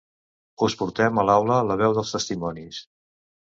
[0.67, 2.83] Us portem a l'aula la veu dels testimonis.